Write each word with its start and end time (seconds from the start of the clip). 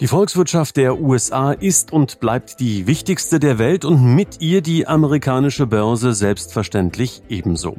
Die 0.00 0.08
Volkswirtschaft 0.08 0.76
der 0.76 1.00
USA 1.00 1.52
ist 1.52 1.92
und 1.92 2.18
bleibt 2.18 2.58
die 2.58 2.88
wichtigste 2.88 3.38
der 3.38 3.60
Welt 3.60 3.84
und 3.84 4.02
mit 4.02 4.40
ihr 4.40 4.60
die 4.60 4.88
amerikanische 4.88 5.68
Börse 5.68 6.14
selbstverständlich 6.14 7.22
ebenso. 7.28 7.76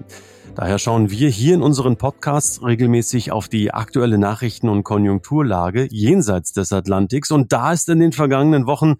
Daher 0.55 0.80
schauen 0.80 1.12
wir 1.12 1.27
hier 1.27 1.55
in 1.55 1.62
unseren 1.62 1.98
Podcasts 1.98 2.63
regelmäßig 2.63 3.34
auf 3.34 3.49
die 3.49 3.73
aktuelle 3.73 4.17
Nachrichten- 4.17 4.70
und 4.70 4.84
Konjunkturlage 4.84 5.90
jenseits 5.91 6.54
des 6.54 6.71
Atlantiks 6.71 7.31
und 7.31 7.52
da 7.52 7.73
ist 7.73 7.90
in 7.90 7.99
den 7.99 8.13
vergangenen 8.13 8.66
Wochen 8.66 8.95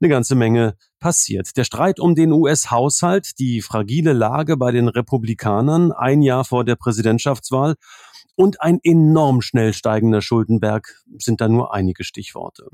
eine 0.00 0.08
ganze 0.08 0.34
Menge 0.34 0.76
passiert. 1.00 1.56
Der 1.56 1.64
Streit 1.64 2.00
um 2.00 2.14
den 2.14 2.32
US-Haushalt, 2.32 3.38
die 3.38 3.62
fragile 3.62 4.12
Lage 4.12 4.56
bei 4.56 4.70
den 4.70 4.88
Republikanern 4.88 5.92
ein 5.92 6.22
Jahr 6.22 6.44
vor 6.44 6.64
der 6.64 6.76
Präsidentschaftswahl 6.76 7.74
und 8.38 8.62
ein 8.62 8.78
enorm 8.84 9.42
schnell 9.42 9.72
steigender 9.72 10.22
Schuldenberg 10.22 10.94
sind 11.18 11.40
da 11.40 11.48
nur 11.48 11.74
einige 11.74 12.04
Stichworte. 12.04 12.68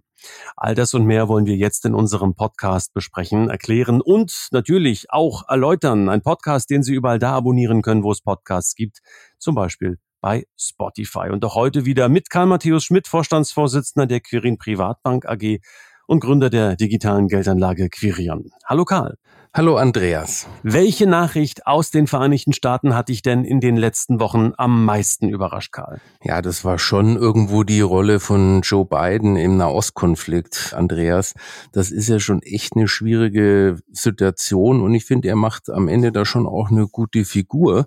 All 0.56 0.74
das 0.74 0.92
und 0.92 1.06
mehr 1.06 1.28
wollen 1.28 1.46
wir 1.46 1.56
jetzt 1.56 1.86
in 1.86 1.94
unserem 1.94 2.34
Podcast 2.34 2.92
besprechen, 2.92 3.48
erklären 3.48 4.02
und 4.02 4.48
natürlich 4.50 5.10
auch 5.10 5.48
erläutern. 5.48 6.10
Ein 6.10 6.20
Podcast, 6.20 6.68
den 6.68 6.82
Sie 6.82 6.94
überall 6.94 7.18
da 7.18 7.32
abonnieren 7.32 7.80
können, 7.80 8.02
wo 8.02 8.12
es 8.12 8.20
Podcasts 8.20 8.74
gibt, 8.74 8.98
zum 9.38 9.54
Beispiel 9.54 9.98
bei 10.20 10.46
Spotify. 10.58 11.30
Und 11.30 11.44
auch 11.46 11.54
heute 11.54 11.86
wieder 11.86 12.10
mit 12.10 12.28
Karl 12.28 12.46
Matthäus 12.46 12.84
Schmidt, 12.84 13.08
Vorstandsvorsitzender 13.08 14.06
der 14.06 14.20
Quirin 14.20 14.58
Privatbank 14.58 15.26
AG 15.26 15.60
und 16.06 16.20
Gründer 16.20 16.50
der 16.50 16.76
digitalen 16.76 17.28
Geldanlage 17.28 17.88
Quirion. 17.88 18.50
Hallo 18.66 18.84
Karl. 18.84 19.16
Hallo 19.56 19.76
Andreas. 19.76 20.48
Welche 20.64 21.06
Nachricht 21.06 21.64
aus 21.64 21.92
den 21.92 22.08
Vereinigten 22.08 22.52
Staaten 22.52 22.96
hat 22.96 23.08
dich 23.08 23.22
denn 23.22 23.44
in 23.44 23.60
den 23.60 23.76
letzten 23.76 24.18
Wochen 24.18 24.50
am 24.56 24.84
meisten 24.84 25.28
überrascht, 25.28 25.70
Karl? 25.70 26.00
Ja, 26.24 26.42
das 26.42 26.64
war 26.64 26.76
schon 26.76 27.16
irgendwo 27.16 27.62
die 27.62 27.80
Rolle 27.80 28.18
von 28.18 28.62
Joe 28.62 28.84
Biden 28.84 29.36
im 29.36 29.56
Nahostkonflikt, 29.56 30.74
Andreas. 30.74 31.34
Das 31.70 31.92
ist 31.92 32.08
ja 32.08 32.18
schon 32.18 32.42
echt 32.42 32.74
eine 32.74 32.88
schwierige 32.88 33.78
Situation 33.92 34.82
und 34.82 34.92
ich 34.92 35.04
finde, 35.04 35.28
er 35.28 35.36
macht 35.36 35.70
am 35.70 35.86
Ende 35.86 36.10
da 36.10 36.24
schon 36.24 36.48
auch 36.48 36.72
eine 36.72 36.88
gute 36.88 37.24
Figur. 37.24 37.86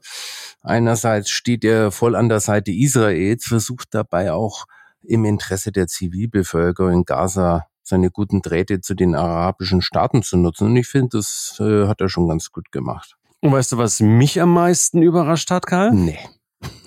Einerseits 0.62 1.30
steht 1.30 1.66
er 1.66 1.92
voll 1.92 2.16
an 2.16 2.30
der 2.30 2.40
Seite 2.40 2.72
Israels, 2.72 3.44
versucht 3.44 3.90
dabei 3.94 4.32
auch 4.32 4.68
im 5.04 5.26
Interesse 5.26 5.74
der 5.74 5.88
Zivilbevölkerung 5.88 6.94
in 6.94 7.04
Gaza 7.04 7.66
seine 7.88 8.12
guten 8.12 8.42
Drähte 8.42 8.82
zu 8.82 8.96
den 8.96 9.16
arabischen 9.16 9.82
Staaten 9.82 10.24
zu 10.24 10.38
nutzen. 10.38 10.68
Und 10.68 10.76
ich 10.76 10.88
finde, 10.88 11.18
das 11.18 11.58
äh, 11.60 11.88
hat 11.88 12.02
er 12.02 12.10
schon 12.10 12.28
ganz 12.28 12.52
gut 12.52 12.72
gemacht. 12.72 13.16
Und 13.42 13.52
weißt 13.52 13.74
du, 13.74 13.78
was 13.78 14.00
mich 14.00 14.42
am 14.42 14.54
meisten 14.54 15.02
überrascht 15.02 15.52
hat, 15.52 15.66
Karl? 15.68 15.94
Nee. 15.94 16.20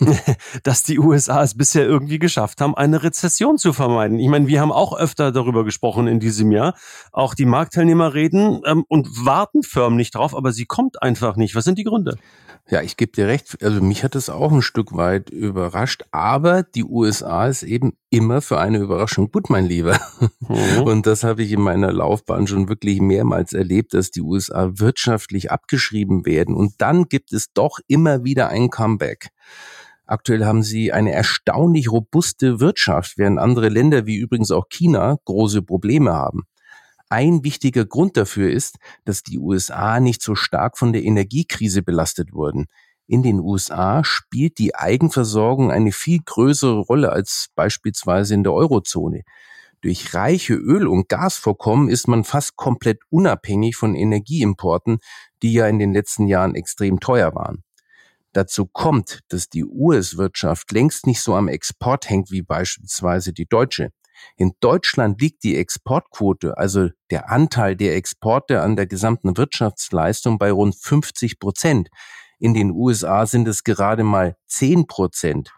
dass 0.64 0.82
die 0.82 0.98
USA 0.98 1.42
es 1.42 1.56
bisher 1.56 1.84
irgendwie 1.84 2.18
geschafft 2.18 2.60
haben, 2.60 2.74
eine 2.74 3.02
Rezession 3.02 3.56
zu 3.56 3.72
vermeiden. 3.72 4.18
Ich 4.18 4.28
meine, 4.28 4.48
wir 4.48 4.60
haben 4.60 4.72
auch 4.72 4.98
öfter 4.98 5.30
darüber 5.30 5.64
gesprochen 5.64 6.08
in 6.08 6.18
diesem 6.18 6.50
Jahr. 6.50 6.74
Auch 7.12 7.34
die 7.34 7.44
Marktteilnehmer 7.44 8.14
reden 8.14 8.62
ähm, 8.66 8.84
und 8.88 9.08
warten 9.24 9.62
förmlich 9.62 10.10
drauf, 10.10 10.34
aber 10.34 10.52
sie 10.52 10.66
kommt 10.66 11.02
einfach 11.02 11.36
nicht. 11.36 11.54
Was 11.54 11.64
sind 11.64 11.78
die 11.78 11.84
Gründe? 11.84 12.16
Ja, 12.68 12.82
ich 12.82 12.96
gebe 12.96 13.12
dir 13.12 13.26
recht. 13.26 13.62
Also 13.62 13.80
mich 13.80 14.04
hat 14.04 14.14
es 14.14 14.30
auch 14.30 14.52
ein 14.52 14.62
Stück 14.62 14.94
weit 14.94 15.30
überrascht. 15.30 16.04
Aber 16.12 16.62
die 16.62 16.84
USA 16.84 17.46
ist 17.46 17.62
eben 17.62 17.94
immer 18.10 18.40
für 18.40 18.60
eine 18.60 18.78
Überraschung 18.78 19.30
gut, 19.30 19.50
mein 19.50 19.66
Lieber. 19.66 19.98
Mhm. 20.48 20.82
Und 20.82 21.06
das 21.06 21.24
habe 21.24 21.42
ich 21.42 21.52
in 21.52 21.60
meiner 21.60 21.92
Laufbahn 21.92 22.46
schon 22.46 22.68
wirklich 22.68 23.00
mehrmals 23.00 23.52
erlebt, 23.52 23.94
dass 23.94 24.10
die 24.10 24.20
USA 24.20 24.70
wirtschaftlich 24.74 25.50
abgeschrieben 25.50 26.26
werden. 26.26 26.54
Und 26.54 26.74
dann 26.78 27.08
gibt 27.08 27.32
es 27.32 27.52
doch 27.52 27.78
immer 27.88 28.24
wieder 28.24 28.48
ein 28.48 28.70
Comeback. 28.70 29.30
Aktuell 30.06 30.44
haben 30.44 30.64
sie 30.64 30.92
eine 30.92 31.12
erstaunlich 31.12 31.90
robuste 31.90 32.58
Wirtschaft, 32.58 33.16
während 33.16 33.38
andere 33.38 33.68
Länder 33.68 34.06
wie 34.06 34.16
übrigens 34.16 34.50
auch 34.50 34.68
China 34.68 35.18
große 35.24 35.62
Probleme 35.62 36.12
haben. 36.12 36.46
Ein 37.12 37.42
wichtiger 37.42 37.84
Grund 37.84 38.16
dafür 38.16 38.52
ist, 38.52 38.76
dass 39.04 39.24
die 39.24 39.40
USA 39.40 39.98
nicht 39.98 40.22
so 40.22 40.36
stark 40.36 40.78
von 40.78 40.92
der 40.92 41.02
Energiekrise 41.02 41.82
belastet 41.82 42.32
wurden. 42.32 42.66
In 43.08 43.24
den 43.24 43.40
USA 43.40 44.04
spielt 44.04 44.58
die 44.58 44.76
Eigenversorgung 44.76 45.72
eine 45.72 45.90
viel 45.90 46.20
größere 46.24 46.78
Rolle 46.78 47.10
als 47.10 47.48
beispielsweise 47.56 48.34
in 48.34 48.44
der 48.44 48.52
Eurozone. 48.52 49.22
Durch 49.80 50.14
reiche 50.14 50.54
Öl- 50.54 50.86
und 50.86 51.08
Gasvorkommen 51.08 51.88
ist 51.88 52.06
man 52.06 52.22
fast 52.22 52.54
komplett 52.54 53.00
unabhängig 53.08 53.74
von 53.74 53.96
Energieimporten, 53.96 54.98
die 55.42 55.52
ja 55.52 55.66
in 55.66 55.80
den 55.80 55.92
letzten 55.92 56.28
Jahren 56.28 56.54
extrem 56.54 57.00
teuer 57.00 57.34
waren. 57.34 57.64
Dazu 58.32 58.66
kommt, 58.66 59.20
dass 59.26 59.48
die 59.48 59.64
US-Wirtschaft 59.64 60.70
längst 60.70 61.08
nicht 61.08 61.22
so 61.22 61.34
am 61.34 61.48
Export 61.48 62.08
hängt 62.08 62.30
wie 62.30 62.42
beispielsweise 62.42 63.32
die 63.32 63.46
deutsche. 63.46 63.90
In 64.36 64.52
Deutschland 64.60 65.20
liegt 65.20 65.44
die 65.44 65.56
Exportquote, 65.56 66.56
also 66.58 66.88
der 67.10 67.30
Anteil 67.30 67.76
der 67.76 67.96
Exporte 67.96 68.62
an 68.62 68.76
der 68.76 68.86
gesamten 68.86 69.36
Wirtschaftsleistung 69.36 70.38
bei 70.38 70.50
rund 70.50 70.76
50 70.76 71.38
Prozent. 71.38 71.88
In 72.38 72.54
den 72.54 72.70
USA 72.70 73.26
sind 73.26 73.46
es 73.48 73.64
gerade 73.64 74.02
mal 74.02 74.36
10 74.46 74.86
Prozent. 74.86 75.52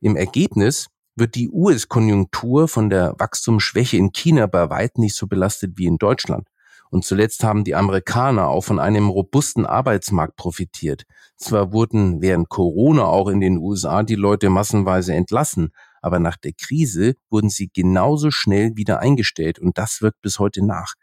Im 0.00 0.16
Ergebnis 0.16 0.88
wird 1.16 1.34
die 1.34 1.50
US-Konjunktur 1.50 2.68
von 2.68 2.90
der 2.90 3.14
Wachstumsschwäche 3.18 3.96
in 3.96 4.12
China 4.12 4.46
bei 4.46 4.70
weitem 4.70 5.02
nicht 5.02 5.16
so 5.16 5.26
belastet 5.26 5.72
wie 5.76 5.86
in 5.86 5.98
Deutschland. 5.98 6.48
Und 6.90 7.04
zuletzt 7.04 7.42
haben 7.42 7.64
die 7.64 7.74
Amerikaner 7.74 8.48
auch 8.48 8.62
von 8.62 8.78
einem 8.78 9.08
robusten 9.08 9.64
Arbeitsmarkt 9.64 10.36
profitiert. 10.36 11.04
Zwar 11.36 11.72
wurden 11.72 12.20
während 12.20 12.50
Corona 12.50 13.04
auch 13.04 13.28
in 13.28 13.40
den 13.40 13.56
USA 13.56 14.02
die 14.02 14.14
Leute 14.14 14.50
massenweise 14.50 15.14
entlassen, 15.14 15.72
aber 16.02 16.18
nach 16.18 16.36
der 16.36 16.52
Krise 16.52 17.14
wurden 17.30 17.48
sie 17.48 17.70
genauso 17.72 18.30
schnell 18.30 18.76
wieder 18.76 18.98
eingestellt 18.98 19.58
und 19.58 19.78
das 19.78 20.02
wirkt 20.02 20.20
bis 20.20 20.38
heute 20.38 20.64
nach. 20.64 20.94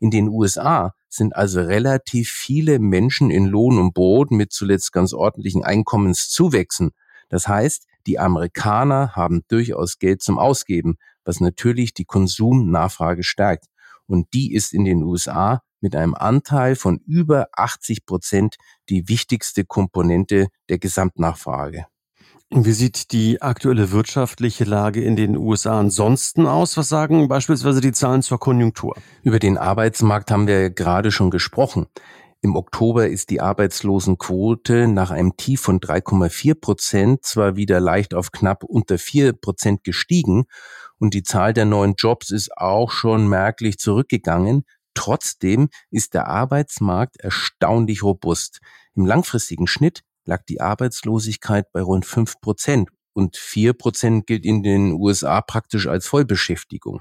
In 0.00 0.10
den 0.10 0.28
USA 0.28 0.92
sind 1.08 1.34
also 1.34 1.60
relativ 1.60 2.28
viele 2.30 2.78
Menschen 2.78 3.30
in 3.30 3.46
Lohn 3.46 3.78
und 3.78 3.94
Brot 3.94 4.30
mit 4.30 4.52
zuletzt 4.52 4.92
ganz 4.92 5.14
ordentlichen 5.14 5.64
Einkommenszuwächsen. 5.64 6.90
Das 7.30 7.48
heißt, 7.48 7.86
die 8.06 8.18
Amerikaner 8.18 9.12
haben 9.14 9.42
durchaus 9.48 9.98
Geld 9.98 10.22
zum 10.22 10.38
Ausgeben, 10.38 10.96
was 11.24 11.40
natürlich 11.40 11.94
die 11.94 12.04
Konsumnachfrage 12.04 13.22
stärkt. 13.22 13.66
Und 14.06 14.32
die 14.32 14.54
ist 14.54 14.72
in 14.72 14.84
den 14.84 15.02
USA 15.02 15.62
mit 15.80 15.94
einem 15.94 16.14
Anteil 16.14 16.74
von 16.74 16.98
über 17.06 17.48
80 17.52 18.06
Prozent 18.06 18.56
die 18.88 19.08
wichtigste 19.08 19.64
Komponente 19.64 20.48
der 20.68 20.78
Gesamtnachfrage. 20.78 21.86
Wie 22.50 22.72
sieht 22.72 23.12
die 23.12 23.42
aktuelle 23.42 23.92
wirtschaftliche 23.92 24.64
Lage 24.64 25.04
in 25.04 25.16
den 25.16 25.36
USA 25.36 25.78
ansonsten 25.78 26.46
aus? 26.46 26.78
Was 26.78 26.88
sagen 26.88 27.28
beispielsweise 27.28 27.82
die 27.82 27.92
Zahlen 27.92 28.22
zur 28.22 28.38
Konjunktur? 28.38 28.96
Über 29.22 29.38
den 29.38 29.58
Arbeitsmarkt 29.58 30.30
haben 30.30 30.46
wir 30.46 30.70
gerade 30.70 31.12
schon 31.12 31.30
gesprochen. 31.30 31.88
Im 32.40 32.56
Oktober 32.56 33.06
ist 33.06 33.28
die 33.28 33.42
Arbeitslosenquote 33.42 34.88
nach 34.88 35.10
einem 35.10 35.36
Tief 35.36 35.60
von 35.60 35.78
3,4 35.78 36.54
Prozent 36.58 37.24
zwar 37.26 37.56
wieder 37.56 37.80
leicht 37.80 38.14
auf 38.14 38.32
knapp 38.32 38.64
unter 38.64 38.96
4 38.96 39.34
Prozent 39.34 39.84
gestiegen 39.84 40.46
und 40.98 41.12
die 41.12 41.24
Zahl 41.24 41.52
der 41.52 41.66
neuen 41.66 41.96
Jobs 41.98 42.30
ist 42.30 42.56
auch 42.56 42.90
schon 42.90 43.28
merklich 43.28 43.78
zurückgegangen. 43.78 44.64
Trotzdem 44.94 45.68
ist 45.90 46.14
der 46.14 46.28
Arbeitsmarkt 46.28 47.18
erstaunlich 47.20 48.02
robust. 48.02 48.60
Im 48.94 49.04
langfristigen 49.04 49.66
Schnitt 49.66 50.02
lag 50.28 50.42
die 50.44 50.60
Arbeitslosigkeit 50.60 51.72
bei 51.72 51.80
rund 51.80 52.06
fünf 52.06 52.40
Prozent 52.40 52.90
und 53.14 53.36
vier 53.36 53.72
Prozent 53.72 54.26
gilt 54.26 54.44
in 54.44 54.62
den 54.62 54.92
USA 54.92 55.40
praktisch 55.40 55.88
als 55.88 56.06
Vollbeschäftigung. 56.06 57.00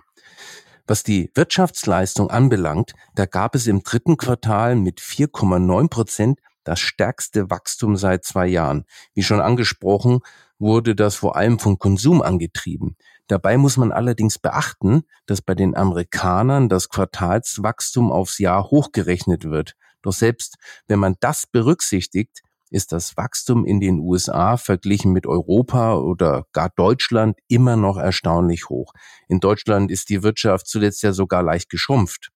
Was 0.87 1.03
die 1.03 1.29
Wirtschaftsleistung 1.35 2.31
anbelangt, 2.31 2.93
da 3.13 3.25
gab 3.25 3.53
es 3.53 3.67
im 3.67 3.83
dritten 3.83 4.15
Quartal 4.15 4.77
mit 4.77 5.01
4,9 5.01 5.89
Prozent 5.89 6.39
das 6.63 6.79
stärkste 6.79 7.49
Wachstum 7.49 7.97
seit 7.97 8.23
zwei 8.23 8.47
Jahren. 8.47 8.85
Wie 9.13 9.23
schon 9.23 9.41
angesprochen, 9.41 10.19
wurde 10.57 10.95
das 10.95 11.15
vor 11.15 11.35
allem 11.35 11.59
vom 11.59 11.77
Konsum 11.77 12.21
angetrieben. 12.21 12.95
Dabei 13.27 13.57
muss 13.57 13.75
man 13.75 13.91
allerdings 13.91 14.39
beachten, 14.39 15.03
dass 15.25 15.41
bei 15.41 15.53
den 15.53 15.75
Amerikanern 15.75 16.69
das 16.69 16.87
Quartalswachstum 16.87 18.11
aufs 18.11 18.39
Jahr 18.39 18.69
hochgerechnet 18.71 19.43
wird. 19.43 19.73
Doch 20.01 20.13
selbst 20.13 20.55
wenn 20.87 20.99
man 20.99 21.15
das 21.19 21.45
berücksichtigt, 21.45 22.41
ist 22.69 22.91
das 22.91 23.17
Wachstum 23.17 23.65
in 23.65 23.79
den 23.79 23.99
USA 23.99 24.57
verglichen 24.57 25.13
mit 25.13 25.25
Europa 25.25 25.97
oder 25.97 26.45
gar 26.53 26.69
Deutschland 26.69 27.37
immer 27.47 27.75
noch 27.75 27.97
erstaunlich 27.97 28.69
hoch. 28.69 28.93
In 29.27 29.39
Deutschland 29.39 29.91
ist 29.91 30.09
die 30.09 30.23
Wirtschaft 30.23 30.67
zuletzt 30.67 31.03
ja 31.03 31.13
sogar 31.13 31.43
leicht 31.43 31.69
geschrumpft. 31.69 32.31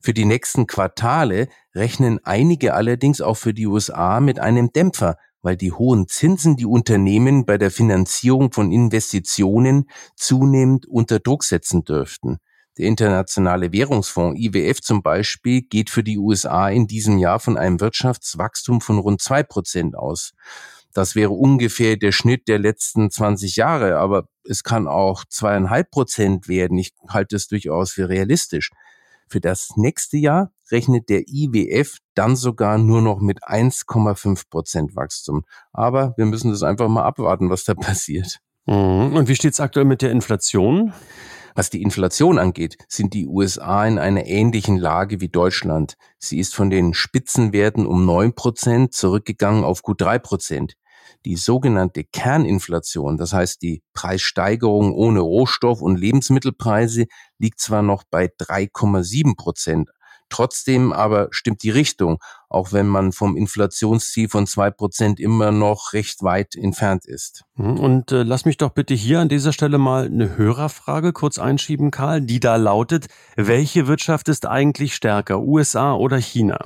Für 0.00 0.14
die 0.14 0.24
nächsten 0.24 0.66
Quartale 0.66 1.48
rechnen 1.74 2.20
einige 2.24 2.74
allerdings 2.74 3.20
auch 3.20 3.36
für 3.36 3.52
die 3.52 3.66
USA 3.66 4.20
mit 4.20 4.38
einem 4.38 4.72
Dämpfer, 4.72 5.16
weil 5.42 5.56
die 5.56 5.72
hohen 5.72 6.08
Zinsen 6.08 6.56
die 6.56 6.66
Unternehmen 6.66 7.44
bei 7.44 7.58
der 7.58 7.70
Finanzierung 7.70 8.52
von 8.52 8.72
Investitionen 8.72 9.90
zunehmend 10.16 10.86
unter 10.86 11.18
Druck 11.18 11.44
setzen 11.44 11.84
dürften. 11.84 12.38
Der 12.80 12.88
Internationale 12.88 13.72
Währungsfonds 13.72 14.40
IWF 14.40 14.80
zum 14.80 15.02
Beispiel 15.02 15.60
geht 15.60 15.90
für 15.90 16.02
die 16.02 16.16
USA 16.16 16.70
in 16.70 16.86
diesem 16.86 17.18
Jahr 17.18 17.38
von 17.38 17.58
einem 17.58 17.78
Wirtschaftswachstum 17.78 18.80
von 18.80 18.98
rund 18.98 19.20
zwei 19.20 19.42
Prozent 19.42 19.94
aus. 19.94 20.32
Das 20.94 21.14
wäre 21.14 21.28
ungefähr 21.28 21.98
der 21.98 22.10
Schnitt 22.10 22.48
der 22.48 22.58
letzten 22.58 23.10
20 23.10 23.56
Jahre, 23.56 23.98
aber 23.98 24.28
es 24.44 24.64
kann 24.64 24.88
auch 24.88 25.26
zweieinhalb 25.28 25.90
Prozent 25.90 26.48
werden. 26.48 26.78
Ich 26.78 26.94
halte 27.06 27.36
es 27.36 27.48
durchaus 27.48 27.92
für 27.92 28.08
realistisch. 28.08 28.70
Für 29.28 29.42
das 29.42 29.76
nächste 29.76 30.16
Jahr 30.16 30.50
rechnet 30.70 31.10
der 31.10 31.24
IWF 31.28 31.98
dann 32.14 32.34
sogar 32.34 32.78
nur 32.78 33.02
noch 33.02 33.20
mit 33.20 33.44
1,5 33.44 34.48
Prozent 34.48 34.96
Wachstum. 34.96 35.44
Aber 35.74 36.14
wir 36.16 36.24
müssen 36.24 36.50
das 36.50 36.62
einfach 36.62 36.88
mal 36.88 37.04
abwarten, 37.04 37.50
was 37.50 37.64
da 37.64 37.74
passiert. 37.78 38.38
Mhm. 38.64 39.14
Und 39.16 39.28
wie 39.28 39.36
steht 39.36 39.52
es 39.52 39.60
aktuell 39.60 39.84
mit 39.84 40.00
der 40.00 40.12
Inflation? 40.12 40.94
Was 41.54 41.70
die 41.70 41.82
Inflation 41.82 42.38
angeht, 42.38 42.76
sind 42.88 43.14
die 43.14 43.26
USA 43.26 43.86
in 43.86 43.98
einer 43.98 44.26
ähnlichen 44.26 44.76
Lage 44.76 45.20
wie 45.20 45.28
Deutschland. 45.28 45.96
Sie 46.18 46.38
ist 46.38 46.54
von 46.54 46.70
den 46.70 46.94
Spitzenwerten 46.94 47.86
um 47.86 48.04
neun 48.04 48.34
Prozent 48.34 48.94
zurückgegangen 48.94 49.64
auf 49.64 49.82
gut 49.82 50.00
drei 50.00 50.18
Prozent. 50.18 50.74
Die 51.26 51.36
sogenannte 51.36 52.04
Kerninflation, 52.04 53.18
das 53.18 53.34
heißt 53.34 53.60
die 53.60 53.82
Preissteigerung 53.92 54.94
ohne 54.94 55.20
Rohstoff- 55.20 55.82
und 55.82 55.96
Lebensmittelpreise, 55.96 57.06
liegt 57.38 57.60
zwar 57.60 57.82
noch 57.82 58.04
bei 58.10 58.26
3,7 58.26 59.36
Prozent, 59.36 59.90
Trotzdem 60.30 60.92
aber 60.92 61.28
stimmt 61.32 61.62
die 61.62 61.70
Richtung, 61.70 62.18
auch 62.48 62.72
wenn 62.72 62.86
man 62.86 63.12
vom 63.12 63.36
Inflationsziel 63.36 64.28
von 64.28 64.46
zwei 64.46 64.70
Prozent 64.70 65.20
immer 65.20 65.50
noch 65.50 65.92
recht 65.92 66.22
weit 66.22 66.54
entfernt 66.54 67.04
ist. 67.04 67.44
Mhm, 67.56 67.78
und 67.78 68.12
äh, 68.12 68.22
lass 68.22 68.44
mich 68.44 68.56
doch 68.56 68.70
bitte 68.70 68.94
hier 68.94 69.20
an 69.20 69.28
dieser 69.28 69.52
Stelle 69.52 69.78
mal 69.78 70.06
eine 70.06 70.36
Hörerfrage 70.36 71.12
kurz 71.12 71.38
einschieben, 71.38 71.90
Karl, 71.90 72.20
die 72.22 72.40
da 72.40 72.56
lautet, 72.56 73.08
welche 73.36 73.88
Wirtschaft 73.88 74.28
ist 74.28 74.46
eigentlich 74.46 74.94
stärker, 74.94 75.40
USA 75.40 75.94
oder 75.94 76.16
China? 76.16 76.58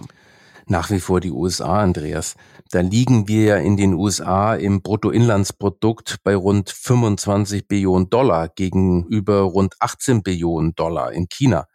Nach 0.66 0.90
wie 0.90 1.00
vor 1.00 1.20
die 1.20 1.30
USA, 1.30 1.82
Andreas. 1.82 2.36
Da 2.70 2.80
liegen 2.80 3.28
wir 3.28 3.44
ja 3.44 3.56
in 3.56 3.76
den 3.76 3.94
USA 3.94 4.54
im 4.54 4.82
Bruttoinlandsprodukt 4.82 6.18
bei 6.24 6.34
rund 6.34 6.70
25 6.70 7.68
Billionen 7.68 8.08
Dollar 8.08 8.48
gegenüber 8.48 9.40
rund 9.40 9.74
18 9.80 10.22
Billionen 10.22 10.74
Dollar 10.74 11.12
in 11.12 11.28
China. 11.28 11.66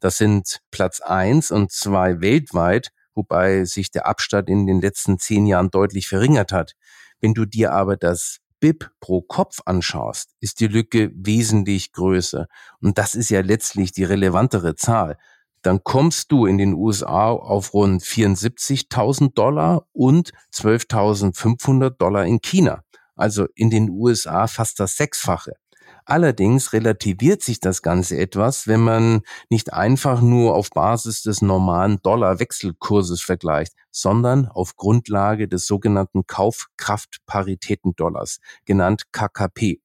Das 0.00 0.16
sind 0.16 0.60
Platz 0.70 1.00
eins 1.00 1.50
und 1.50 1.72
zwei 1.72 2.20
weltweit, 2.20 2.90
wobei 3.14 3.64
sich 3.64 3.90
der 3.90 4.06
Abstand 4.06 4.48
in 4.48 4.66
den 4.66 4.80
letzten 4.80 5.18
zehn 5.18 5.46
Jahren 5.46 5.70
deutlich 5.70 6.08
verringert 6.08 6.52
hat. 6.52 6.74
Wenn 7.20 7.34
du 7.34 7.44
dir 7.44 7.72
aber 7.72 7.96
das 7.96 8.38
BIP 8.60 8.90
pro 9.00 9.22
Kopf 9.22 9.60
anschaust, 9.64 10.34
ist 10.40 10.60
die 10.60 10.68
Lücke 10.68 11.10
wesentlich 11.14 11.92
größer. 11.92 12.46
Und 12.80 12.98
das 12.98 13.14
ist 13.14 13.30
ja 13.30 13.40
letztlich 13.40 13.92
die 13.92 14.04
relevantere 14.04 14.74
Zahl. 14.74 15.16
Dann 15.62 15.82
kommst 15.82 16.30
du 16.30 16.46
in 16.46 16.58
den 16.58 16.74
USA 16.74 17.30
auf 17.30 17.74
rund 17.74 18.02
74.000 18.02 19.34
Dollar 19.34 19.86
und 19.92 20.32
12.500 20.54 21.90
Dollar 21.90 22.24
in 22.24 22.40
China. 22.40 22.84
Also 23.16 23.46
in 23.54 23.70
den 23.70 23.90
USA 23.90 24.46
fast 24.46 24.78
das 24.78 24.96
Sechsfache. 24.96 25.54
Allerdings 26.08 26.72
relativiert 26.72 27.42
sich 27.42 27.60
das 27.60 27.82
Ganze 27.82 28.16
etwas, 28.16 28.66
wenn 28.66 28.80
man 28.80 29.20
nicht 29.50 29.74
einfach 29.74 30.22
nur 30.22 30.54
auf 30.54 30.70
Basis 30.70 31.20
des 31.20 31.42
normalen 31.42 32.00
Dollar-Wechselkurses 32.00 33.20
vergleicht, 33.20 33.74
sondern 33.90 34.48
auf 34.48 34.76
Grundlage 34.76 35.48
des 35.48 35.66
sogenannten 35.66 36.26
Kaufkraftparitäten-Dollars, 36.26 38.38
genannt 38.64 39.12
KKP. 39.12 39.82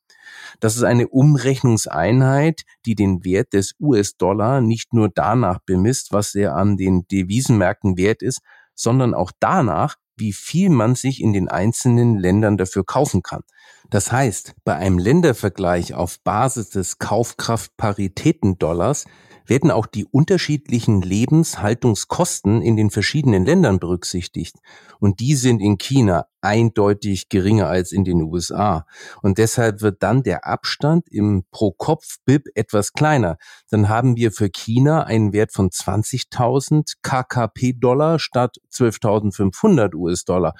Das 0.61 0.77
ist 0.77 0.83
eine 0.83 1.09
Umrechnungseinheit, 1.09 2.61
die 2.85 2.95
den 2.95 3.25
Wert 3.25 3.51
des 3.51 3.73
US-Dollar 3.81 4.61
nicht 4.61 4.93
nur 4.93 5.09
danach 5.13 5.59
bemisst, 5.65 6.13
was 6.13 6.35
er 6.35 6.55
an 6.55 6.77
den 6.77 7.05
Devisenmärkten 7.09 7.97
wert 7.97 8.21
ist, 8.21 8.39
sondern 8.75 9.13
auch 9.13 9.33
danach, 9.41 9.97
wie 10.15 10.31
viel 10.31 10.69
man 10.69 10.95
sich 10.95 11.19
in 11.19 11.33
den 11.33 11.49
einzelnen 11.49 12.17
Ländern 12.17 12.55
dafür 12.55 12.85
kaufen 12.85 13.23
kann. 13.23 13.41
Das 13.89 14.12
heißt, 14.12 14.56
bei 14.63 14.75
einem 14.75 14.97
Ländervergleich 14.97 15.94
auf 15.94 16.19
Basis 16.24 16.69
des 16.69 17.00
Kaufkraftparitäten-Dollars 17.00 19.06
werden 19.45 19.71
auch 19.71 19.85
die 19.85 20.06
unterschiedlichen 20.06 21.01
Lebenshaltungskosten 21.01 22.62
in 22.62 22.77
den 22.77 22.89
verschiedenen 22.89 23.45
Ländern 23.45 23.80
berücksichtigt. 23.80 24.57
Und 25.00 25.19
die 25.19 25.35
sind 25.35 25.59
in 25.59 25.77
China 25.77 26.25
eindeutig 26.41 27.30
geringer 27.30 27.68
als 27.68 27.91
in 27.91 28.03
den 28.03 28.21
USA. 28.21 28.85
Und 29.21 29.38
deshalb 29.38 29.81
wird 29.81 30.01
dann 30.01 30.24
der 30.24 30.47
Abstand 30.47 31.09
im 31.09 31.44
Pro-Kopf-BIP 31.51 32.47
etwas 32.56 32.94
kleiner. 32.94 33.38
Dann 33.69 33.89
haben 33.89 34.15
wir 34.15 34.31
für 34.31 34.50
China 34.50 35.03
einen 35.03 35.33
Wert 35.33 35.51
von 35.51 35.69
20.000 35.69 36.94
KKP-Dollar 37.01 38.19
statt 38.19 38.57
12.500 38.71 39.94
US-Dollar 39.94 40.53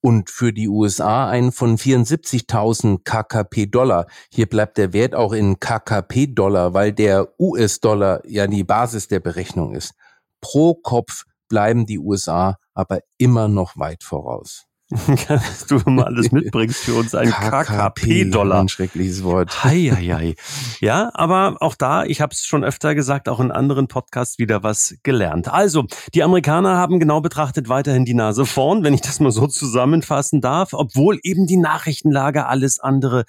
und 0.00 0.30
für 0.30 0.52
die 0.52 0.68
USA 0.68 1.28
einen 1.28 1.52
von 1.52 1.76
74.000 1.76 3.02
KKP-Dollar. 3.04 4.06
Hier 4.30 4.46
bleibt 4.46 4.78
der 4.78 4.92
Wert 4.92 5.14
auch 5.14 5.32
in 5.32 5.58
KKP-Dollar, 5.58 6.74
weil 6.74 6.92
der 6.92 7.28
US-Dollar 7.38 8.22
ja 8.26 8.46
die 8.46 8.64
Basis 8.64 9.08
der 9.08 9.20
Berechnung 9.20 9.74
ist. 9.74 9.94
Pro 10.40 10.74
Kopf 10.74 11.24
bleiben 11.48 11.86
die 11.86 11.98
USA 11.98 12.58
aber 12.74 13.00
immer 13.16 13.48
noch 13.48 13.76
weit 13.76 14.04
voraus. 14.04 14.67
Dass 14.90 15.66
du 15.68 15.78
mal 15.84 16.04
alles 16.04 16.32
mitbringst 16.32 16.80
für 16.80 16.94
uns 16.94 17.14
ein 17.14 17.30
KKP-Dollar. 17.30 18.60
Ein 18.60 18.68
schreckliches 18.68 19.22
Wort. 19.22 19.62
Hei, 19.64 19.92
hei, 19.94 20.06
hei. 20.14 20.34
Ja, 20.80 21.10
aber 21.12 21.56
auch 21.60 21.74
da, 21.74 22.04
ich 22.04 22.22
habe 22.22 22.32
es 22.32 22.46
schon 22.46 22.64
öfter 22.64 22.94
gesagt, 22.94 23.28
auch 23.28 23.40
in 23.40 23.50
anderen 23.50 23.88
Podcasts 23.88 24.38
wieder 24.38 24.62
was 24.62 24.96
gelernt. 25.02 25.48
Also, 25.48 25.84
die 26.14 26.22
Amerikaner 26.22 26.76
haben 26.76 27.00
genau 27.00 27.20
betrachtet 27.20 27.68
weiterhin 27.68 28.06
die 28.06 28.14
Nase 28.14 28.46
vorn, 28.46 28.82
wenn 28.82 28.94
ich 28.94 29.02
das 29.02 29.20
mal 29.20 29.30
so 29.30 29.46
zusammenfassen 29.46 30.40
darf, 30.40 30.72
obwohl 30.72 31.18
eben 31.22 31.46
die 31.46 31.58
Nachrichtenlage 31.58 32.46
alles 32.46 32.78
andere 32.80 33.24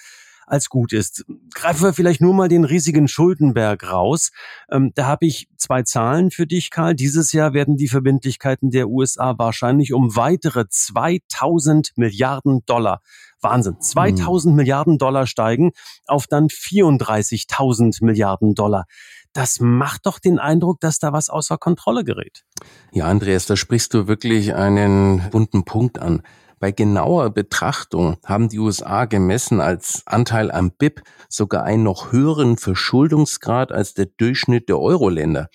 als 0.49 0.69
gut 0.69 0.93
ist. 0.93 1.25
Greifen 1.53 1.83
wir 1.83 1.93
vielleicht 1.93 2.21
nur 2.21 2.33
mal 2.33 2.47
den 2.47 2.65
riesigen 2.65 3.07
Schuldenberg 3.07 3.89
raus. 3.89 4.31
Ähm, 4.71 4.91
da 4.95 5.05
habe 5.05 5.25
ich 5.25 5.47
zwei 5.57 5.83
Zahlen 5.83 6.31
für 6.31 6.47
dich, 6.47 6.71
Karl. 6.71 6.95
Dieses 6.95 7.31
Jahr 7.31 7.53
werden 7.53 7.77
die 7.77 7.87
Verbindlichkeiten 7.87 8.71
der 8.71 8.89
USA 8.89 9.35
wahrscheinlich 9.37 9.93
um 9.93 10.15
weitere 10.15 10.65
2000 10.67 11.91
Milliarden 11.95 12.61
Dollar 12.65 13.01
Wahnsinn. 13.41 13.79
2000 13.79 14.51
hm. 14.51 14.55
Milliarden 14.55 14.97
Dollar 14.97 15.27
steigen 15.27 15.71
auf 16.07 16.27
dann 16.27 16.47
34.000 16.47 18.03
Milliarden 18.03 18.55
Dollar. 18.55 18.85
Das 19.33 19.59
macht 19.59 20.05
doch 20.05 20.19
den 20.19 20.39
Eindruck, 20.39 20.79
dass 20.79 20.99
da 20.99 21.13
was 21.13 21.29
außer 21.29 21.57
Kontrolle 21.57 22.03
gerät. 22.03 22.43
Ja, 22.91 23.05
Andreas, 23.05 23.45
da 23.45 23.55
sprichst 23.55 23.93
du 23.93 24.07
wirklich 24.07 24.55
einen 24.55 25.29
bunten 25.29 25.65
Punkt 25.65 25.99
an. 25.99 26.23
Bei 26.59 26.73
genauer 26.73 27.29
Betrachtung 27.29 28.17
haben 28.25 28.49
die 28.49 28.59
USA 28.59 29.05
gemessen 29.05 29.61
als 29.61 30.03
Anteil 30.05 30.51
am 30.51 30.71
BIP 30.71 31.01
sogar 31.29 31.63
einen 31.63 31.83
noch 31.83 32.11
höheren 32.11 32.57
Verschuldungsgrad 32.57 33.71
als 33.71 33.93
der 33.93 34.07
Durchschnitt 34.07 34.67
der 34.67 34.77
Euro-Länder, 34.77 35.47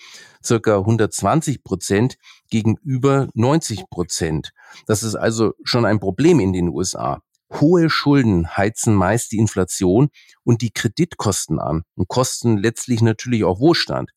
circa 0.43 0.79
120 0.79 1.63
Prozent 1.63 2.17
gegenüber 2.49 3.27
90 3.35 3.87
Prozent. 3.91 4.51
Das 4.87 5.03
ist 5.03 5.13
also 5.13 5.53
schon 5.63 5.85
ein 5.85 5.99
Problem 5.99 6.39
in 6.39 6.53
den 6.53 6.69
USA. 6.69 7.21
Hohe 7.53 7.91
Schulden 7.91 8.57
heizen 8.57 8.95
meist 8.95 9.31
die 9.31 9.37
Inflation 9.37 10.09
und 10.43 10.63
die 10.63 10.71
Kreditkosten 10.71 11.59
an 11.59 11.83
und 11.93 12.07
kosten 12.07 12.57
letztlich 12.57 13.03
natürlich 13.03 13.43
auch 13.43 13.59
Wohlstand. 13.59 14.09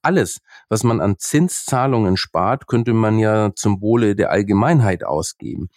Alles, 0.00 0.40
was 0.70 0.84
man 0.84 1.02
an 1.02 1.18
Zinszahlungen 1.18 2.16
spart, 2.16 2.66
könnte 2.66 2.94
man 2.94 3.18
ja 3.18 3.52
zum 3.54 3.82
Wohle 3.82 4.16
der 4.16 4.30
Allgemeinheit 4.30 5.04
ausgeben. 5.04 5.68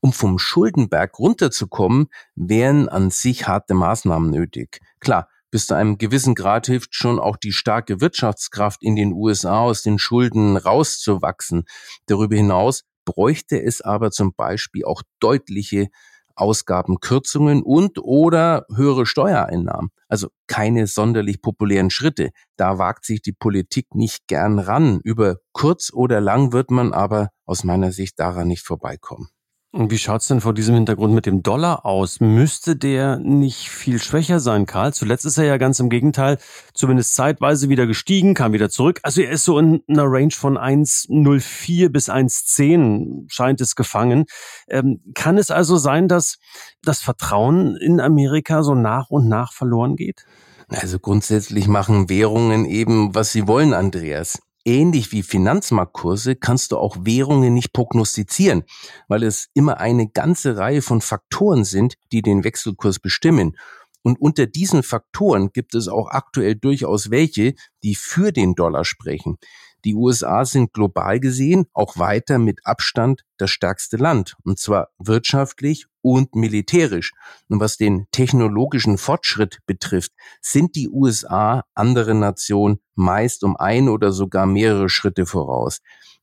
Um 0.00 0.12
vom 0.12 0.38
Schuldenberg 0.38 1.18
runterzukommen, 1.18 2.08
wären 2.34 2.88
an 2.88 3.10
sich 3.10 3.48
harte 3.48 3.74
Maßnahmen 3.74 4.30
nötig. 4.30 4.80
Klar, 5.00 5.28
bis 5.50 5.66
zu 5.66 5.74
einem 5.74 5.96
gewissen 5.98 6.34
Grad 6.34 6.66
hilft 6.66 6.94
schon 6.94 7.18
auch 7.18 7.36
die 7.36 7.52
starke 7.52 8.00
Wirtschaftskraft 8.00 8.82
in 8.82 8.96
den 8.96 9.12
USA 9.12 9.60
aus 9.60 9.82
den 9.82 9.98
Schulden 9.98 10.56
rauszuwachsen. 10.56 11.64
Darüber 12.06 12.36
hinaus 12.36 12.82
bräuchte 13.04 13.62
es 13.62 13.80
aber 13.80 14.10
zum 14.10 14.34
Beispiel 14.34 14.84
auch 14.84 15.02
deutliche 15.20 15.88
Ausgabenkürzungen 16.34 17.62
und 17.62 17.98
oder 17.98 18.66
höhere 18.74 19.06
Steuereinnahmen. 19.06 19.90
Also 20.08 20.28
keine 20.46 20.86
sonderlich 20.86 21.40
populären 21.40 21.90
Schritte. 21.90 22.30
Da 22.56 22.78
wagt 22.78 23.04
sich 23.04 23.22
die 23.22 23.32
Politik 23.32 23.94
nicht 23.94 24.26
gern 24.28 24.58
ran. 24.58 25.00
Über 25.02 25.36
kurz 25.52 25.92
oder 25.92 26.20
lang 26.20 26.52
wird 26.52 26.70
man 26.70 26.92
aber 26.92 27.30
aus 27.46 27.64
meiner 27.64 27.92
Sicht 27.92 28.20
daran 28.20 28.48
nicht 28.48 28.64
vorbeikommen. 28.66 29.28
Und 29.76 29.90
wie 29.90 29.98
schaut's 29.98 30.26
denn 30.26 30.40
vor 30.40 30.54
diesem 30.54 30.74
Hintergrund 30.74 31.12
mit 31.12 31.26
dem 31.26 31.42
Dollar 31.42 31.84
aus? 31.84 32.18
Müsste 32.18 32.76
der 32.76 33.18
nicht 33.18 33.68
viel 33.68 33.98
schwächer 33.98 34.40
sein, 34.40 34.64
Karl? 34.64 34.94
Zuletzt 34.94 35.26
ist 35.26 35.36
er 35.36 35.44
ja 35.44 35.58
ganz 35.58 35.78
im 35.80 35.90
Gegenteil, 35.90 36.38
zumindest 36.72 37.14
zeitweise 37.14 37.68
wieder 37.68 37.86
gestiegen, 37.86 38.32
kam 38.32 38.54
wieder 38.54 38.70
zurück. 38.70 39.00
Also 39.02 39.20
er 39.20 39.30
ist 39.30 39.44
so 39.44 39.58
in 39.58 39.82
einer 39.86 40.04
Range 40.06 40.32
von 40.32 40.56
1,04 40.56 41.90
bis 41.90 42.08
1,10 42.08 43.26
scheint 43.28 43.60
es 43.60 43.76
gefangen. 43.76 44.24
Ähm, 44.66 45.02
kann 45.14 45.36
es 45.36 45.50
also 45.50 45.76
sein, 45.76 46.08
dass 46.08 46.38
das 46.82 47.00
Vertrauen 47.00 47.76
in 47.76 48.00
Amerika 48.00 48.62
so 48.62 48.74
nach 48.74 49.10
und 49.10 49.28
nach 49.28 49.52
verloren 49.52 49.96
geht? 49.96 50.24
Also 50.68 50.98
grundsätzlich 50.98 51.68
machen 51.68 52.08
Währungen 52.08 52.64
eben, 52.64 53.14
was 53.14 53.30
sie 53.30 53.46
wollen, 53.46 53.74
Andreas 53.74 54.38
ähnlich 54.66 55.12
wie 55.12 55.22
Finanzmarktkurse 55.22 56.36
kannst 56.36 56.72
du 56.72 56.78
auch 56.78 56.96
Währungen 57.00 57.54
nicht 57.54 57.72
prognostizieren, 57.72 58.64
weil 59.08 59.22
es 59.22 59.48
immer 59.54 59.78
eine 59.78 60.08
ganze 60.08 60.56
Reihe 60.56 60.82
von 60.82 61.00
Faktoren 61.00 61.64
sind, 61.64 61.94
die 62.12 62.22
den 62.22 62.44
Wechselkurs 62.44 62.98
bestimmen. 62.98 63.56
Und 64.02 64.20
unter 64.20 64.46
diesen 64.46 64.82
Faktoren 64.82 65.52
gibt 65.52 65.74
es 65.74 65.88
auch 65.88 66.08
aktuell 66.10 66.54
durchaus 66.54 67.10
welche, 67.10 67.54
die 67.82 67.94
für 67.94 68.32
den 68.32 68.54
Dollar 68.54 68.84
sprechen. 68.84 69.38
Die 69.86 69.94
USA 69.94 70.44
sind 70.44 70.72
global 70.72 71.20
gesehen 71.20 71.66
auch 71.72 71.96
weiter 71.96 72.38
mit 72.38 72.58
Abstand 72.66 73.22
das 73.36 73.52
stärkste 73.52 73.96
Land, 73.96 74.34
und 74.42 74.58
zwar 74.58 74.88
wirtschaftlich 74.98 75.86
und 76.02 76.34
militärisch. 76.34 77.12
Und 77.48 77.60
was 77.60 77.76
den 77.76 78.08
technologischen 78.10 78.98
Fortschritt 78.98 79.60
betrifft, 79.64 80.10
sind 80.40 80.74
die 80.74 80.88
USA 80.88 81.62
andere 81.74 82.16
Nationen 82.16 82.80
meist 82.96 83.44
um 83.44 83.56
ein 83.56 83.88
oder 83.88 84.10
sogar 84.10 84.44
mehrere 84.46 84.88
Schritte 84.88 85.24
voraus. 85.24 85.78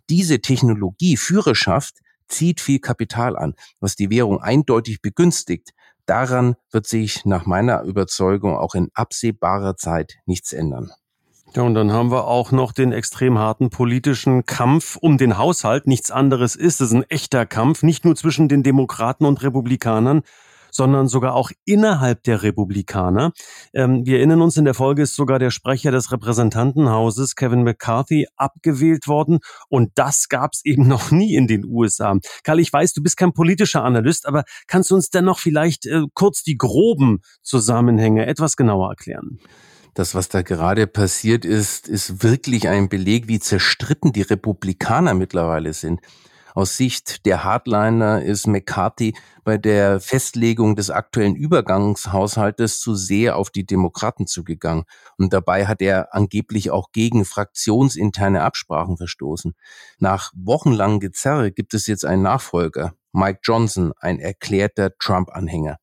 Diese 0.09 0.41
Technologieführerschaft 0.41 1.99
zieht 2.27 2.59
viel 2.59 2.79
Kapital 2.79 3.37
an, 3.37 3.53
was 3.79 3.95
die 3.95 4.09
Währung 4.09 4.41
eindeutig 4.41 5.01
begünstigt. 5.01 5.69
Daran 6.05 6.57
wird 6.69 6.85
sich 6.85 7.23
nach 7.23 7.45
meiner 7.45 7.83
Überzeugung 7.83 8.57
auch 8.57 8.75
in 8.75 8.89
absehbarer 8.93 9.77
Zeit 9.77 10.15
nichts 10.25 10.51
ändern. 10.51 10.91
Ja, 11.55 11.61
und 11.61 11.75
dann 11.75 11.91
haben 11.91 12.09
wir 12.09 12.25
auch 12.25 12.51
noch 12.51 12.71
den 12.71 12.91
extrem 12.91 13.37
harten 13.37 13.69
politischen 13.69 14.43
Kampf 14.47 14.95
um 14.95 15.19
den 15.19 15.37
Haushalt. 15.37 15.85
Nichts 15.85 16.09
anderes 16.09 16.55
ist 16.55 16.81
es 16.81 16.91
ein 16.91 17.03
echter 17.09 17.45
Kampf, 17.45 17.83
nicht 17.83 18.05
nur 18.05 18.15
zwischen 18.15 18.49
den 18.49 18.63
Demokraten 18.63 19.23
und 19.25 19.43
Republikanern, 19.43 20.23
sondern 20.71 21.07
sogar 21.07 21.35
auch 21.35 21.51
innerhalb 21.63 22.23
der 22.23 22.41
Republikaner. 22.41 23.33
Ähm, 23.71 24.03
wir 24.03 24.17
erinnern 24.17 24.41
uns, 24.41 24.57
in 24.57 24.65
der 24.65 24.73
Folge 24.73 25.03
ist 25.03 25.15
sogar 25.15 25.37
der 25.37 25.51
Sprecher 25.51 25.91
des 25.91 26.11
Repräsentantenhauses, 26.11 27.35
Kevin 27.35 27.61
McCarthy, 27.61 28.25
abgewählt 28.35 29.07
worden. 29.07 29.37
Und 29.69 29.91
das 29.93 30.29
gab 30.29 30.53
es 30.53 30.65
eben 30.65 30.87
noch 30.87 31.11
nie 31.11 31.35
in 31.35 31.45
den 31.45 31.65
USA. 31.65 32.17
Karl, 32.43 32.61
ich 32.61 32.73
weiß, 32.73 32.93
du 32.93 33.03
bist 33.03 33.15
kein 33.15 33.31
politischer 33.31 33.83
Analyst, 33.83 34.25
aber 34.27 34.43
kannst 34.65 34.89
du 34.89 34.95
uns 34.95 35.11
dennoch 35.11 35.37
vielleicht 35.37 35.85
äh, 35.85 36.01
kurz 36.15 36.41
die 36.41 36.57
groben 36.57 37.19
Zusammenhänge 37.43 38.25
etwas 38.25 38.57
genauer 38.57 38.89
erklären? 38.89 39.37
Das, 39.93 40.15
was 40.15 40.29
da 40.29 40.41
gerade 40.41 40.87
passiert 40.87 41.45
ist, 41.45 41.87
ist 41.87 42.23
wirklich 42.23 42.67
ein 42.67 42.89
Beleg, 42.89 43.27
wie 43.27 43.39
zerstritten 43.39 44.11
die 44.11 44.23
Republikaner 44.23 45.13
mittlerweile 45.13 45.73
sind. 45.73 46.01
Aus 46.55 46.77
Sicht 46.77 47.25
der 47.25 47.43
Hardliner 47.43 48.21
ist 48.21 48.45
McCarthy 48.45 49.15
bei 49.43 49.57
der 49.57 49.99
Festlegung 49.99 50.75
des 50.75 50.91
aktuellen 50.91 51.35
Übergangshaushaltes 51.35 52.79
zu 52.79 52.93
sehr 52.93 53.37
auf 53.37 53.49
die 53.49 53.65
Demokraten 53.65 54.27
zugegangen. 54.27 54.83
Und 55.17 55.33
dabei 55.33 55.65
hat 55.65 55.81
er 55.81 56.13
angeblich 56.13 56.69
auch 56.69 56.91
gegen 56.91 57.25
fraktionsinterne 57.25 58.43
Absprachen 58.43 58.97
verstoßen. 58.97 59.55
Nach 59.97 60.31
wochenlangem 60.35 60.99
Gezerre 60.99 61.51
gibt 61.51 61.73
es 61.73 61.87
jetzt 61.87 62.05
einen 62.05 62.21
Nachfolger, 62.21 62.93
Mike 63.13 63.39
Johnson, 63.41 63.91
ein 63.99 64.19
erklärter 64.19 64.95
Trump-Anhänger. 64.99 65.77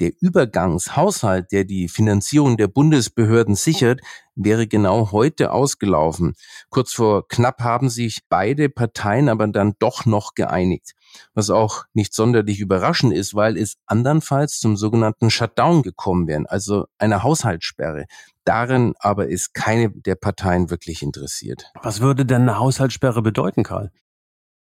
Der 0.00 0.12
Übergangshaushalt, 0.20 1.52
der 1.52 1.64
die 1.64 1.88
Finanzierung 1.88 2.56
der 2.56 2.68
Bundesbehörden 2.68 3.54
sichert, 3.54 4.00
wäre 4.34 4.66
genau 4.66 5.12
heute 5.12 5.50
ausgelaufen. 5.52 6.34
Kurz 6.68 6.92
vor 6.92 7.26
knapp 7.28 7.60
haben 7.60 7.88
sich 7.88 8.20
beide 8.28 8.68
Parteien 8.68 9.28
aber 9.28 9.46
dann 9.48 9.74
doch 9.78 10.04
noch 10.04 10.34
geeinigt. 10.34 10.92
Was 11.34 11.50
auch 11.50 11.84
nicht 11.94 12.14
sonderlich 12.14 12.60
überraschend 12.60 13.14
ist, 13.14 13.34
weil 13.34 13.56
es 13.56 13.76
andernfalls 13.86 14.58
zum 14.58 14.76
sogenannten 14.76 15.30
Shutdown 15.30 15.82
gekommen 15.82 16.26
wäre, 16.26 16.44
also 16.48 16.86
einer 16.98 17.22
Haushaltssperre. 17.22 18.06
Darin 18.44 18.94
aber 18.98 19.28
ist 19.28 19.54
keine 19.54 19.90
der 19.90 20.14
Parteien 20.14 20.70
wirklich 20.70 21.02
interessiert. 21.02 21.72
Was 21.82 22.00
würde 22.00 22.26
denn 22.26 22.42
eine 22.42 22.58
Haushaltssperre 22.58 23.22
bedeuten, 23.22 23.62
Karl? 23.62 23.90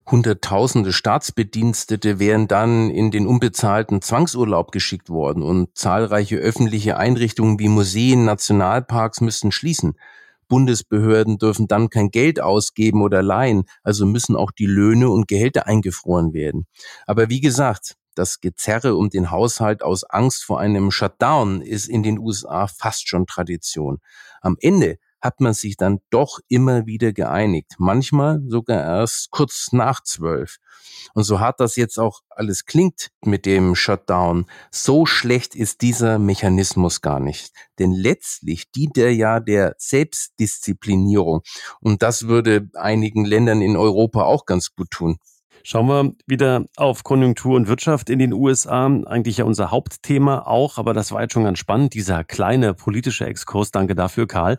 Hunderttausende 0.09 0.93
Staatsbedienstete 0.93 2.21
wären 2.21 2.47
dann 2.47 2.91
in 2.91 3.11
den 3.11 3.27
unbezahlten 3.27 4.01
Zwangsurlaub 4.01 4.71
geschickt 4.71 5.11
worden 5.11 5.43
und 5.43 5.77
zahlreiche 5.77 6.37
öffentliche 6.37 6.97
Einrichtungen 6.97 7.59
wie 7.59 7.69
Museen, 7.69 8.25
Nationalparks 8.25 9.21
müssten 9.21 9.51
schließen. 9.51 9.99
Bundesbehörden 10.47 11.39
dürfen 11.39 11.67
dann 11.67 11.91
kein 11.91 12.11
Geld 12.11 12.41
ausgeben 12.41 13.03
oder 13.03 13.21
leihen, 13.21 13.65
also 13.83 14.07
müssen 14.07 14.37
auch 14.37 14.53
die 14.53 14.67
Löhne 14.67 15.11
und 15.11 15.27
Gehälter 15.27 15.67
eingefroren 15.67 16.33
werden. 16.33 16.67
Aber 17.07 17.29
wie 17.29 17.41
gesagt, 17.41 17.97
das 18.15 18.41
Gezerre 18.41 18.95
um 18.95 19.11
den 19.11 19.33
Haushalt 19.33 19.83
aus 19.83 20.05
Angst 20.05 20.45
vor 20.45 20.61
einem 20.61 20.93
Shutdown 20.93 21.61
ist 21.61 21.89
in 21.89 22.05
den 22.05 22.19
USA 22.19 22.69
fast 22.69 23.09
schon 23.09 23.27
Tradition. 23.27 23.99
Am 24.41 24.57
Ende 24.61 24.99
hat 25.26 25.40
man 25.40 25.52
sich 25.52 25.76
dann 25.76 25.99
doch 26.11 26.38
immer 26.49 26.87
wieder 26.87 27.12
geeinigt. 27.12 27.75
Manchmal 27.78 28.40
sogar 28.47 28.83
erst 28.83 29.30
kurz 29.30 29.73
nach 29.73 30.02
zwölf. 30.02 30.56
Und 31.14 31.25
so 31.25 31.40
hart 31.40 31.61
das 31.61 31.76
jetzt 31.76 31.99
auch 31.99 32.21
alles 32.30 32.64
klingt 32.64 33.11
mit 33.25 33.45
dem 33.45 33.75
Shutdown, 33.75 34.47
so 34.71 35.04
schlecht 35.04 35.54
ist 35.54 35.83
dieser 35.83 36.18
Mechanismus 36.18 37.00
gar 37.00 37.21
nicht. 37.21 37.52
Denn 37.78 37.92
letztlich 37.92 38.71
dient 38.71 38.97
er 38.97 39.12
ja 39.12 39.40
der 39.40 39.75
Selbstdisziplinierung. 39.78 41.42
Und 41.80 42.02
das 42.02 42.28
würde 42.28 42.71
einigen 42.75 43.25
Ländern 43.25 43.61
in 43.61 43.76
Europa 43.76 44.23
auch 44.23 44.47
ganz 44.47 44.75
gut 44.75 44.90
tun. 44.90 45.18
Schauen 45.68 45.88
wir 45.88 46.12
wieder 46.26 46.66
auf 46.76 47.02
Konjunktur 47.02 47.56
und 47.56 47.66
Wirtschaft 47.66 48.09
in 48.09 48.21
den 48.21 48.33
USA. 48.33 48.87
Eigentlich 48.87 49.38
ja 49.38 49.45
unser 49.45 49.73
Hauptthema 49.73 50.47
auch, 50.47 50.78
aber 50.78 50.95
das 50.95 51.11
war 51.11 51.23
jetzt 51.23 51.33
schon 51.33 51.42
ganz 51.42 51.59
spannend, 51.59 51.95
dieser 51.95 52.23
kleine 52.23 52.73
politische 52.73 53.26
Exkurs. 53.26 53.73
Danke 53.73 53.97
dafür, 53.97 54.28
Karl. 54.28 54.59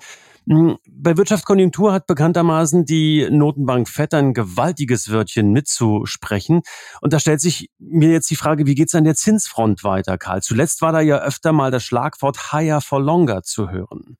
Hm, 0.49 0.77
bei 0.89 1.17
Wirtschaftskonjunktur 1.17 1.91
hat 1.91 2.07
bekanntermaßen 2.07 2.85
die 2.85 3.27
Notenbank 3.29 3.89
FED 3.89 4.13
ein 4.13 4.33
gewaltiges 4.33 5.11
Wörtchen 5.11 5.51
mitzusprechen. 5.51 6.61
Und 7.01 7.11
da 7.11 7.19
stellt 7.19 7.41
sich 7.41 7.69
mir 7.79 8.11
jetzt 8.11 8.29
die 8.29 8.37
Frage, 8.37 8.65
wie 8.65 8.75
geht's 8.75 8.95
an 8.95 9.03
der 9.03 9.15
Zinsfront 9.15 9.83
weiter, 9.83 10.17
Karl? 10.17 10.41
Zuletzt 10.41 10.81
war 10.81 10.93
da 10.93 11.01
ja 11.01 11.17
öfter 11.17 11.51
mal 11.51 11.69
das 11.69 11.83
Schlagwort 11.83 12.53
higher 12.53 12.79
for 12.79 13.01
longer 13.01 13.43
zu 13.43 13.69
hören. 13.69 14.17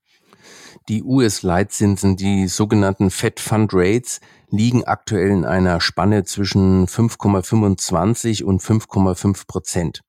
Die 0.89 1.01
US-Leitzinsen, 1.03 2.17
die 2.17 2.47
sogenannten 2.47 3.09
Fed 3.09 3.39
Fund 3.39 3.71
Rates, 3.73 4.19
liegen 4.49 4.83
aktuell 4.83 5.29
in 5.29 5.45
einer 5.45 5.79
Spanne 5.79 6.25
zwischen 6.25 6.87
5,25 6.87 8.43
und 8.43 8.61
5,5 8.61 9.47
Prozent. 9.47 10.01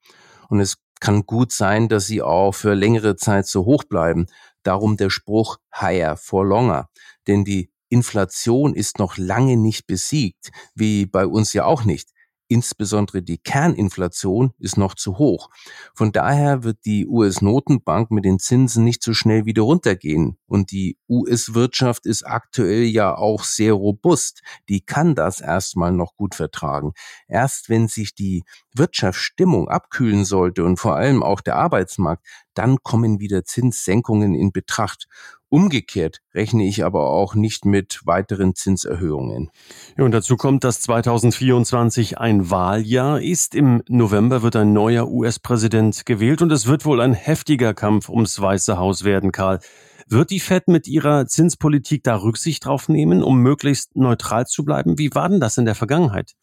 Und 0.48 0.60
es 0.60 0.78
kann 1.00 1.26
gut 1.26 1.52
sein, 1.52 1.88
dass 1.88 2.06
sie 2.06 2.22
auch 2.22 2.52
für 2.52 2.74
längere 2.74 3.16
Zeit 3.16 3.46
so 3.46 3.64
hoch 3.64 3.84
bleiben. 3.84 4.26
Darum 4.62 4.96
der 4.96 5.10
Spruch 5.10 5.58
higher 5.74 6.16
for 6.16 6.44
longer. 6.44 6.88
Denn 7.26 7.44
die 7.44 7.70
Inflation 7.88 8.74
ist 8.74 8.98
noch 8.98 9.16
lange 9.16 9.56
nicht 9.56 9.86
besiegt, 9.86 10.50
wie 10.74 11.06
bei 11.06 11.26
uns 11.26 11.52
ja 11.52 11.64
auch 11.64 11.84
nicht. 11.84 12.10
Insbesondere 12.50 13.22
die 13.22 13.36
Kerninflation 13.36 14.52
ist 14.58 14.78
noch 14.78 14.94
zu 14.94 15.18
hoch. 15.18 15.50
Von 15.94 16.12
daher 16.12 16.64
wird 16.64 16.78
die 16.86 17.06
US-Notenbank 17.06 18.10
mit 18.10 18.24
den 18.24 18.38
Zinsen 18.38 18.84
nicht 18.84 19.02
so 19.02 19.12
schnell 19.12 19.44
wieder 19.44 19.62
runtergehen. 19.62 20.38
Und 20.46 20.70
die 20.70 20.96
US-Wirtschaft 21.10 22.06
ist 22.06 22.26
aktuell 22.26 22.84
ja 22.84 23.14
auch 23.14 23.44
sehr 23.44 23.74
robust. 23.74 24.40
Die 24.70 24.80
kann 24.80 25.14
das 25.14 25.42
erstmal 25.42 25.92
noch 25.92 26.16
gut 26.16 26.34
vertragen. 26.34 26.94
Erst 27.28 27.68
wenn 27.68 27.86
sich 27.86 28.14
die 28.14 28.44
Wirtschaftsstimmung 28.74 29.68
abkühlen 29.68 30.24
sollte 30.24 30.64
und 30.64 30.78
vor 30.78 30.96
allem 30.96 31.22
auch 31.22 31.42
der 31.42 31.56
Arbeitsmarkt, 31.56 32.26
dann 32.58 32.78
kommen 32.82 33.20
wieder 33.20 33.44
Zinssenkungen 33.44 34.34
in 34.34 34.50
Betracht. 34.50 35.06
Umgekehrt 35.48 36.18
rechne 36.34 36.66
ich 36.66 36.84
aber 36.84 37.08
auch 37.08 37.34
nicht 37.34 37.64
mit 37.64 38.00
weiteren 38.04 38.54
Zinserhöhungen. 38.54 39.50
Ja, 39.96 40.04
und 40.04 40.10
dazu 40.10 40.36
kommt, 40.36 40.64
dass 40.64 40.80
2024 40.82 42.18
ein 42.18 42.50
Wahljahr 42.50 43.22
ist. 43.22 43.54
Im 43.54 43.82
November 43.88 44.42
wird 44.42 44.56
ein 44.56 44.72
neuer 44.72 45.08
US-Präsident 45.08 46.04
gewählt 46.04 46.42
und 46.42 46.52
es 46.52 46.66
wird 46.66 46.84
wohl 46.84 47.00
ein 47.00 47.14
heftiger 47.14 47.72
Kampf 47.72 48.08
ums 48.08 48.40
Weiße 48.40 48.76
Haus 48.76 49.04
werden, 49.04 49.32
Karl. 49.32 49.60
Wird 50.08 50.30
die 50.30 50.40
Fed 50.40 50.68
mit 50.68 50.88
ihrer 50.88 51.26
Zinspolitik 51.26 52.02
da 52.02 52.16
Rücksicht 52.16 52.64
drauf 52.64 52.88
nehmen, 52.88 53.22
um 53.22 53.40
möglichst 53.40 53.94
neutral 53.94 54.46
zu 54.46 54.64
bleiben? 54.64 54.98
Wie 54.98 55.14
war 55.14 55.28
denn 55.28 55.40
das 55.40 55.58
in 55.58 55.64
der 55.64 55.74
Vergangenheit? 55.74 56.34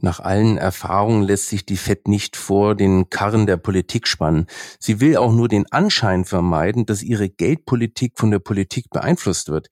Nach 0.00 0.20
allen 0.20 0.58
Erfahrungen 0.58 1.24
lässt 1.24 1.48
sich 1.48 1.66
die 1.66 1.76
Fed 1.76 2.06
nicht 2.06 2.36
vor 2.36 2.76
den 2.76 3.10
Karren 3.10 3.46
der 3.46 3.56
Politik 3.56 4.06
spannen. 4.06 4.46
Sie 4.78 5.00
will 5.00 5.16
auch 5.16 5.32
nur 5.32 5.48
den 5.48 5.66
Anschein 5.72 6.24
vermeiden, 6.24 6.86
dass 6.86 7.02
ihre 7.02 7.28
Geldpolitik 7.28 8.12
von 8.16 8.30
der 8.30 8.38
Politik 8.38 8.90
beeinflusst 8.90 9.48
wird. 9.48 9.68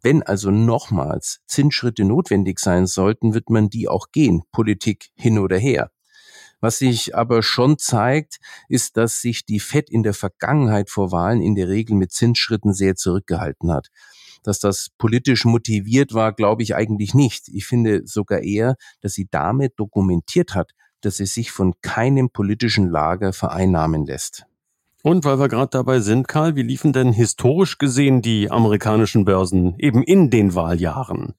Wenn 0.00 0.22
also 0.22 0.50
nochmals 0.50 1.40
Zinsschritte 1.46 2.04
notwendig 2.04 2.58
sein 2.58 2.86
sollten, 2.86 3.34
wird 3.34 3.50
man 3.50 3.68
die 3.68 3.86
auch 3.88 4.12
gehen, 4.12 4.42
Politik 4.50 5.10
hin 5.14 5.38
oder 5.38 5.58
her. 5.58 5.90
Was 6.60 6.78
sich 6.78 7.14
aber 7.14 7.42
schon 7.42 7.76
zeigt, 7.76 8.38
ist, 8.68 8.96
dass 8.96 9.20
sich 9.20 9.44
die 9.44 9.60
FED 9.60 9.90
in 9.90 10.02
der 10.02 10.14
Vergangenheit 10.14 10.88
vor 10.88 11.12
Wahlen 11.12 11.42
in 11.42 11.54
der 11.54 11.68
Regel 11.68 11.96
mit 11.96 12.12
Zinsschritten 12.12 12.72
sehr 12.72 12.96
zurückgehalten 12.96 13.70
hat. 13.70 13.88
Dass 14.46 14.60
das 14.60 14.90
politisch 14.98 15.44
motiviert 15.44 16.14
war, 16.14 16.32
glaube 16.32 16.62
ich 16.62 16.74
eigentlich 16.74 17.14
nicht. 17.14 17.48
Ich 17.48 17.66
finde 17.66 18.06
sogar 18.06 18.40
eher, 18.42 18.76
dass 19.00 19.14
sie 19.14 19.28
damit 19.30 19.74
dokumentiert 19.76 20.54
hat, 20.54 20.72
dass 21.00 21.16
sie 21.16 21.26
sich 21.26 21.50
von 21.50 21.74
keinem 21.82 22.30
politischen 22.30 22.88
Lager 22.88 23.32
vereinnahmen 23.32 24.06
lässt. 24.06 24.46
Und 25.06 25.24
weil 25.24 25.38
wir 25.38 25.46
gerade 25.46 25.70
dabei 25.70 26.00
sind, 26.00 26.26
Karl, 26.26 26.56
wie 26.56 26.62
liefen 26.62 26.92
denn 26.92 27.12
historisch 27.12 27.78
gesehen 27.78 28.22
die 28.22 28.50
amerikanischen 28.50 29.24
Börsen 29.24 29.76
eben 29.78 30.02
in 30.02 30.30
den 30.30 30.56
Wahljahren? 30.56 31.34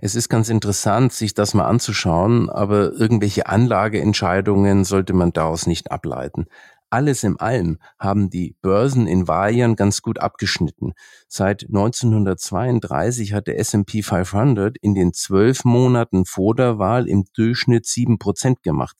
Es 0.00 0.14
ist 0.14 0.28
ganz 0.28 0.48
interessant, 0.48 1.12
sich 1.12 1.34
das 1.34 1.52
mal 1.52 1.64
anzuschauen, 1.64 2.48
aber 2.48 2.92
irgendwelche 2.92 3.48
Anlageentscheidungen 3.48 4.84
sollte 4.84 5.12
man 5.12 5.32
daraus 5.32 5.66
nicht 5.66 5.90
ableiten. 5.90 6.46
Alles 6.92 7.22
im 7.22 7.38
Allem 7.40 7.78
haben 8.00 8.30
die 8.30 8.56
Börsen 8.62 9.06
in 9.06 9.28
Wahljahren 9.28 9.76
ganz 9.76 10.02
gut 10.02 10.18
abgeschnitten. 10.18 10.92
Seit 11.28 11.66
1932 11.68 13.32
hat 13.32 13.46
der 13.46 13.60
S&P 13.60 14.02
500 14.02 14.76
in 14.78 14.96
den 14.96 15.12
zwölf 15.12 15.64
Monaten 15.64 16.24
vor 16.24 16.56
der 16.56 16.78
Wahl 16.78 17.08
im 17.08 17.26
Durchschnitt 17.34 17.86
sieben 17.86 18.18
Prozent 18.18 18.64
gemacht. 18.64 18.96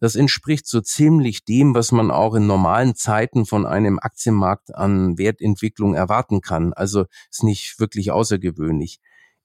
Das 0.00 0.16
entspricht 0.16 0.66
so 0.66 0.80
ziemlich 0.80 1.44
dem, 1.44 1.72
was 1.72 1.92
man 1.92 2.10
auch 2.10 2.34
in 2.34 2.48
normalen 2.48 2.96
Zeiten 2.96 3.46
von 3.46 3.64
einem 3.64 4.00
Aktienmarkt 4.00 4.74
an 4.74 5.16
Wertentwicklung 5.16 5.94
erwarten 5.94 6.40
kann. 6.40 6.72
Also 6.72 7.04
ist 7.30 7.44
nicht 7.44 7.78
wirklich 7.78 8.10
außergewöhnlich. 8.10 8.98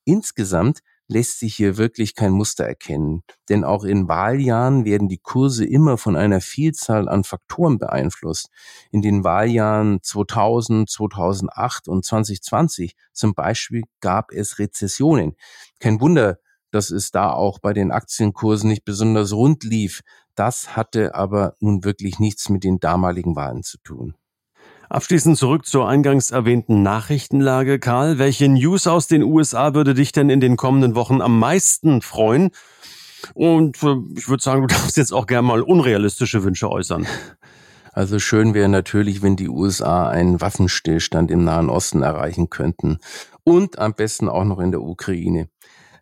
Insgesamt 0.06 0.80
lässt 1.07 1.39
sich 1.39 1.55
hier 1.55 1.77
wirklich 1.77 2.15
kein 2.15 2.31
Muster 2.31 2.65
erkennen. 2.65 3.24
Denn 3.50 3.63
auch 3.63 3.83
in 3.83 4.07
Wahljahren 4.07 4.85
werden 4.85 5.07
die 5.07 5.19
Kurse 5.19 5.65
immer 5.65 5.97
von 5.97 6.15
einer 6.15 6.41
Vielzahl 6.41 7.07
an 7.07 7.24
Faktoren 7.24 7.77
beeinflusst. 7.77 8.50
In 8.91 9.01
den 9.01 9.24
Wahljahren 9.24 10.00
2000, 10.01 10.89
2008 10.89 11.88
und 11.88 12.05
2020 12.05 12.95
zum 13.13 13.33
Beispiel 13.33 13.83
gab 14.01 14.31
es 14.31 14.59
Rezessionen. 14.59 15.35
Kein 15.79 16.01
Wunder, 16.01 16.39
dass 16.71 16.89
es 16.89 17.12
da 17.12 17.31
auch 17.31 17.59
bei 17.59 17.74
den 17.74 17.91
Aktienkursen 17.91 18.69
nicht 18.69 18.83
besonders 18.83 19.31
rund 19.31 19.63
lief. 19.63 20.01
Das 20.35 20.75
hatte 20.75 21.15
aber 21.15 21.55
nun 21.59 21.83
wirklich 21.83 22.19
nichts 22.19 22.50
mit 22.50 22.63
den 22.63 22.79
damaligen 22.79 23.35
Wahlen 23.35 23.63
zu 23.63 23.77
tun. 23.83 24.15
Abschließend 24.89 25.38
zurück 25.38 25.65
zur 25.65 25.88
eingangs 25.88 26.32
erwähnten 26.32 26.84
Nachrichtenlage. 26.84 27.80
Karl, 27.80 28.20
welche 28.20 28.48
News 28.48 28.88
aus 28.88 29.08
den 29.08 29.24
USA 29.24 29.74
würde 29.74 29.94
dich 29.94 30.12
denn 30.12 30.30
in 30.30 30.39
den 30.39 30.58
kommenden 30.58 30.96
Wochen 30.96 31.22
am 31.22 31.39
meisten 31.39 32.01
freuen? 32.01 32.51
Und 33.34 33.82
äh, 33.84 33.96
ich 34.15 34.30
würde 34.30 34.44
sagen, 34.44 34.62
du 34.62 34.68
darfst 34.74 34.98
jetzt 34.98 35.13
auch 35.13 35.27
gerne 35.27 35.48
mal 35.48 35.62
unrealistische 35.62 36.44
Wünsche 36.44 36.70
äußern. 36.70 37.08
Also 37.94 38.20
schön 38.20 38.54
wäre 38.54 38.68
natürlich, 38.68 39.22
wenn 39.22 39.38
die 39.38 39.48
USA 39.48 40.10
einen 40.10 40.42
Waffenstillstand 40.42 41.32
im 41.32 41.46
Nahen 41.46 41.70
Osten 41.70 42.01
erreichen 42.01 42.50
könnten. 42.50 43.00
Und 43.44 43.80
am 43.80 43.94
besten 43.94 44.27
auch 44.27 44.44
noch 44.44 44.60
in 44.60 44.72
der 44.72 44.82
Ukraine. 44.82 45.48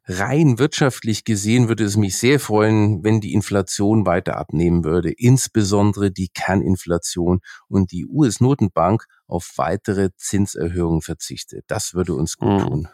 Rein 0.06 0.60
wirtschaftlich 0.60 1.24
gesehen 1.24 1.70
würde 1.70 1.86
es 1.86 1.96
mich 1.96 2.18
sehr 2.18 2.40
freuen, 2.40 3.04
wenn 3.04 3.22
die 3.22 3.34
Inflation 3.34 4.06
weiter 4.06 4.38
abnehmen 4.38 4.84
würde, 4.84 5.12
insbesondere 5.12 6.12
die 6.12 6.28
Kerninflation 6.28 7.40
und 7.70 7.92
die 7.92 8.06
US-Notenbank 8.06 9.06
auf 9.28 9.54
weitere 9.56 10.10
Zinserhöhungen 10.18 11.02
verzichtet. 11.02 11.64
Das 11.68 11.94
würde 11.94 12.16
uns 12.16 12.38
gut 12.38 12.62
hm. 12.62 12.68
tun. 12.68 12.88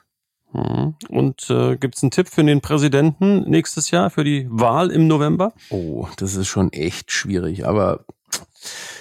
Hm. 0.52 0.96
Und 1.10 1.50
äh, 1.50 1.78
gibt 1.78 1.96
es 1.96 2.04
einen 2.04 2.12
Tipp 2.12 2.28
für 2.28 2.44
den 2.44 2.62
Präsidenten 2.62 3.50
nächstes 3.50 3.92
Jahr, 3.92 4.10
für 4.10 4.24
die 4.24 4.48
Wahl 4.50 4.92
im 4.92 5.08
November? 5.08 5.54
Oh, 5.70 6.08
das 6.18 6.36
ist 6.36 6.48
schon 6.48 6.72
echt 6.74 7.12
schwierig. 7.12 7.66
Aber 7.68 8.06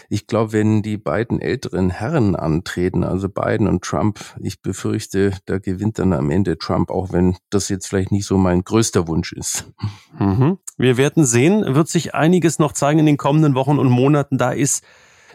ich 0.08 0.26
glaube, 0.26 0.52
wenn 0.52 0.82
die 0.82 0.96
beiden 0.96 1.40
älteren 1.40 1.90
Herren 1.90 2.34
antreten, 2.34 3.04
also 3.04 3.28
Biden 3.28 3.68
und 3.68 3.82
Trump, 3.82 4.20
ich 4.40 4.62
befürchte, 4.62 5.32
da 5.46 5.58
gewinnt 5.58 5.98
dann 5.98 6.12
am 6.12 6.30
Ende 6.30 6.56
Trump, 6.58 6.90
auch 6.90 7.12
wenn 7.12 7.36
das 7.50 7.68
jetzt 7.68 7.88
vielleicht 7.88 8.12
nicht 8.12 8.26
so 8.26 8.38
mein 8.38 8.64
größter 8.64 9.06
Wunsch 9.06 9.32
ist. 9.32 9.66
Mhm. 10.18 10.58
Wir 10.76 10.96
werden 10.96 11.26
sehen, 11.26 11.74
wird 11.74 11.88
sich 11.88 12.14
einiges 12.14 12.58
noch 12.58 12.72
zeigen 12.72 13.00
in 13.00 13.06
den 13.06 13.16
kommenden 13.16 13.54
Wochen 13.54 13.78
und 13.78 13.90
Monaten. 13.90 14.38
Da 14.38 14.52
ist 14.52 14.82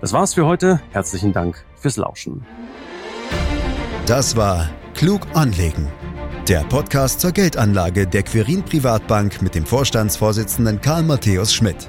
Das 0.00 0.12
war's 0.12 0.34
für 0.34 0.44
heute. 0.44 0.80
Herzlichen 0.90 1.32
Dank 1.32 1.64
fürs 1.76 1.96
Lauschen. 1.96 2.44
Das 4.06 4.34
war 4.36 4.68
Klug 4.94 5.20
anlegen. 5.34 5.86
Der 6.48 6.64
Podcast 6.64 7.20
zur 7.20 7.30
Geldanlage 7.32 8.08
der 8.08 8.24
Quirin 8.24 8.64
Privatbank 8.64 9.40
mit 9.40 9.54
dem 9.54 9.64
Vorstandsvorsitzenden 9.64 10.80
Karl 10.80 11.04
Matthäus 11.04 11.54
Schmidt. 11.54 11.88